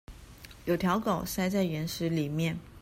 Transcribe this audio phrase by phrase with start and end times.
[0.65, 2.57] 有條狗塞在岩石裡面